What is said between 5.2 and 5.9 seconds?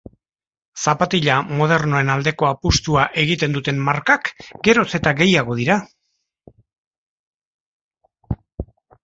gehiago dira.